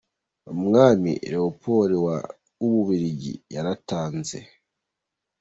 Umwami 0.53 1.11
Leopold 1.31 1.91
wa 2.05 2.17
w’ububiligi 2.59 3.33
yaratanze. 3.55 4.37